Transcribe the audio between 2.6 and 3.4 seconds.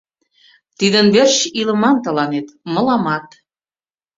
мыламат